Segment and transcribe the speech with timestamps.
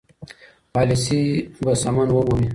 [0.73, 1.21] پالیسي
[1.63, 2.49] به سمون ومومي.